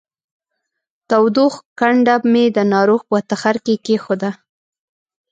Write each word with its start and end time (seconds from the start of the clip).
تودوښ 1.09 1.53
کنډه 1.79 2.15
مې 2.31 2.45
د 2.55 2.57
ناروغ 2.73 3.01
په 3.09 3.17
تخرګ 3.29 3.61
کې 3.65 3.75
کېښوده 3.85 4.31